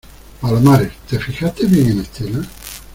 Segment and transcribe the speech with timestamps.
[0.41, 2.39] palomares,¿ te fijaste bien en Estela?